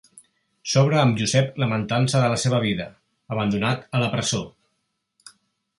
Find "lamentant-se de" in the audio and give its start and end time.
1.63-2.31